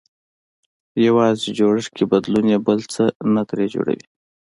[1.07, 3.03] يوازې جوړښت کې بدلون يې بل څه
[3.33, 4.05] نه ترې جوړوي.